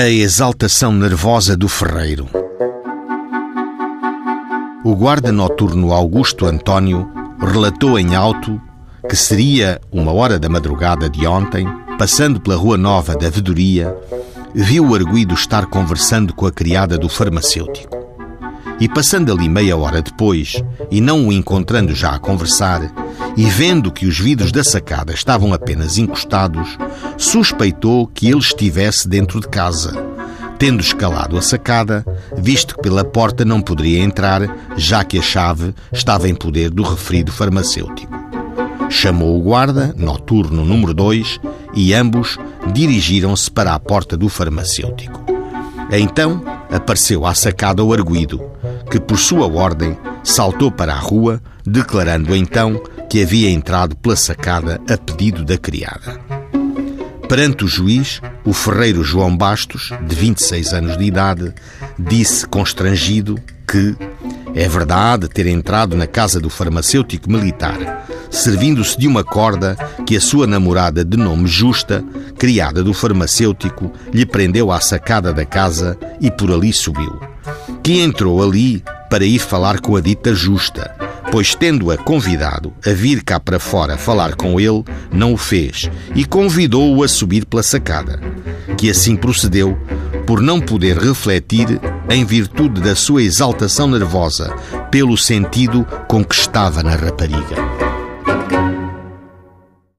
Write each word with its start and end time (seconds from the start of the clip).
A 0.00 0.08
exaltação 0.08 0.92
nervosa 0.92 1.56
do 1.56 1.66
ferreiro. 1.66 2.28
O 4.84 4.94
guarda 4.94 5.32
noturno 5.32 5.92
Augusto 5.92 6.46
António 6.46 7.10
relatou 7.40 7.98
em 7.98 8.14
alto 8.14 8.62
que 9.08 9.16
seria 9.16 9.80
uma 9.90 10.12
hora 10.12 10.38
da 10.38 10.48
madrugada 10.48 11.10
de 11.10 11.26
ontem, 11.26 11.66
passando 11.98 12.40
pela 12.40 12.54
Rua 12.54 12.78
Nova 12.78 13.16
da 13.16 13.28
Vedoria, 13.28 13.92
viu 14.54 14.86
o 14.86 14.94
arguido 14.94 15.34
estar 15.34 15.66
conversando 15.66 16.32
com 16.32 16.46
a 16.46 16.52
criada 16.52 16.96
do 16.96 17.08
farmacêutico. 17.08 17.98
E 18.78 18.88
passando 18.88 19.32
ali 19.32 19.48
meia 19.48 19.76
hora 19.76 20.00
depois, 20.00 20.62
e 20.92 21.00
não 21.00 21.26
o 21.26 21.32
encontrando 21.32 21.92
já 21.92 22.14
a 22.14 22.20
conversar, 22.20 22.82
e 23.38 23.44
vendo 23.44 23.92
que 23.92 24.04
os 24.04 24.18
vidros 24.18 24.50
da 24.50 24.64
sacada 24.64 25.12
estavam 25.12 25.54
apenas 25.54 25.96
encostados, 25.96 26.76
suspeitou 27.16 28.04
que 28.08 28.28
ele 28.28 28.40
estivesse 28.40 29.08
dentro 29.08 29.38
de 29.38 29.46
casa, 29.46 29.92
tendo 30.58 30.80
escalado 30.80 31.38
a 31.38 31.40
sacada, 31.40 32.04
visto 32.36 32.74
que 32.74 32.82
pela 32.82 33.04
porta 33.04 33.44
não 33.44 33.62
poderia 33.62 34.00
entrar, 34.00 34.42
já 34.76 35.04
que 35.04 35.20
a 35.20 35.22
chave 35.22 35.72
estava 35.92 36.28
em 36.28 36.34
poder 36.34 36.68
do 36.68 36.82
referido 36.82 37.30
farmacêutico. 37.30 38.12
Chamou 38.90 39.38
o 39.38 39.42
guarda, 39.42 39.94
noturno 39.96 40.64
número 40.64 40.92
2, 40.92 41.38
e 41.74 41.94
ambos 41.94 42.36
dirigiram-se 42.72 43.48
para 43.48 43.72
a 43.72 43.78
porta 43.78 44.16
do 44.16 44.28
farmacêutico. 44.28 45.24
Então 45.92 46.42
apareceu 46.72 47.24
à 47.24 47.36
sacada 47.36 47.84
o 47.84 47.92
arguído, 47.92 48.42
que 48.90 48.98
por 48.98 49.16
sua 49.16 49.46
ordem 49.46 49.96
saltou 50.24 50.72
para 50.72 50.92
a 50.92 50.98
rua, 50.98 51.40
declarando 51.64 52.34
então 52.34 52.82
que 53.08 53.22
havia 53.22 53.50
entrado 53.50 53.96
pela 53.96 54.16
sacada 54.16 54.80
a 54.88 54.96
pedido 54.96 55.44
da 55.44 55.56
criada. 55.56 56.20
Perante 57.28 57.64
o 57.64 57.68
juiz, 57.68 58.20
o 58.44 58.52
ferreiro 58.52 59.04
João 59.04 59.36
Bastos, 59.36 59.90
de 60.06 60.14
26 60.14 60.72
anos 60.72 60.96
de 60.96 61.04
idade, 61.04 61.54
disse 61.98 62.46
constrangido 62.46 63.38
que 63.66 63.94
é 64.54 64.66
verdade 64.66 65.28
ter 65.28 65.46
entrado 65.46 65.94
na 65.94 66.06
casa 66.06 66.40
do 66.40 66.48
farmacêutico 66.48 67.30
militar, 67.30 68.06
servindo-se 68.30 68.98
de 68.98 69.06
uma 69.06 69.22
corda 69.22 69.76
que 70.06 70.16
a 70.16 70.20
sua 70.20 70.46
namorada, 70.46 71.04
de 71.04 71.18
nome 71.18 71.46
Justa, 71.46 72.02
criada 72.38 72.82
do 72.82 72.94
farmacêutico, 72.94 73.92
lhe 74.12 74.24
prendeu 74.24 74.72
à 74.72 74.80
sacada 74.80 75.32
da 75.32 75.44
casa 75.44 75.98
e 76.20 76.30
por 76.30 76.50
ali 76.50 76.72
subiu. 76.72 77.20
Que 77.82 78.00
entrou 78.00 78.42
ali 78.42 78.82
para 79.10 79.24
ir 79.24 79.38
falar 79.38 79.80
com 79.80 79.96
a 79.96 80.00
dita 80.00 80.34
Justa, 80.34 80.94
pois 81.30 81.54
tendo-a 81.54 81.96
convidado 81.96 82.72
a 82.84 82.90
vir 82.90 83.22
cá 83.22 83.38
para 83.38 83.58
fora 83.58 83.96
falar 83.96 84.34
com 84.34 84.58
ele, 84.58 84.84
não 85.12 85.34
o 85.34 85.36
fez 85.36 85.90
e 86.14 86.24
convidou-o 86.24 87.02
a 87.02 87.08
subir 87.08 87.44
pela 87.44 87.62
sacada, 87.62 88.20
que 88.76 88.90
assim 88.90 89.16
procedeu 89.16 89.78
por 90.26 90.40
não 90.40 90.60
poder 90.60 90.98
refletir 90.98 91.80
em 92.10 92.24
virtude 92.24 92.80
da 92.80 92.94
sua 92.94 93.22
exaltação 93.22 93.86
nervosa 93.86 94.54
pelo 94.90 95.16
sentido 95.16 95.86
com 96.06 96.24
que 96.24 96.34
estava 96.34 96.82
na 96.82 96.94
rapariga. 96.94 97.87